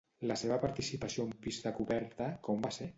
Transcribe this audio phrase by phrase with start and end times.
[0.29, 2.89] La seva participació en pista coberta com va ser?